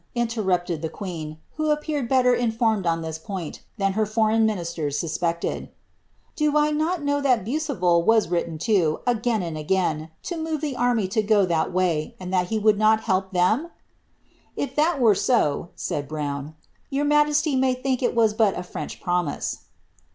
''interrupted 0.15 0.81
the 0.81 0.89
queen, 0.89 1.37
who 1.57 1.69
appeared 1.69 2.09
better 2.09 2.33
informed 2.33 2.87
on 2.87 3.03
this 3.03 3.19
point 3.19 3.61
than 3.77 3.93
her 3.93 4.03
foreign 4.07 4.47
ministers 4.47 4.97
suspected," 4.97 5.69
do 6.35 6.57
I 6.57 6.71
not 6.71 7.03
know 7.03 7.21
thai 7.21 7.37
Buceval 7.37 8.03
was 8.03 8.27
written 8.27 8.57
lo, 8.67 9.01
again 9.05 9.43
and 9.43 9.55
again, 9.59 10.09
to 10.23 10.37
move 10.37 10.59
the 10.59 10.75
army 10.75 11.07
to 11.09 11.21
go 11.21 11.45
th»t 11.45 11.69
way, 11.69 12.15
and 12.19 12.33
that 12.33 12.47
he 12.47 12.57
would 12.57 12.79
not 12.79 13.01
help 13.01 13.31
them 13.31 13.69
;""If 14.65 14.75
that 14.75 14.99
were 14.99 15.13
so," 15.13 15.69
s»id 15.75 16.07
Brown, 16.07 16.55
"your 16.89 17.05
majesty 17.05 17.55
may 17.55 17.75
think 17.75 18.01
it 18.01 18.15
was 18.15 18.33
but 18.33 18.57
a 18.57 18.63
French 18.63 19.01
promise." 19.01 19.65